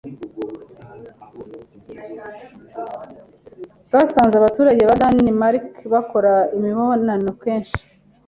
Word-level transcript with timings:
bwasanze 3.87 4.35
abaturage 4.37 4.81
ba 4.89 4.95
Denmark 5.11 5.65
bakora 5.93 6.33
imibonano 6.57 7.29
kenshi 7.43 7.77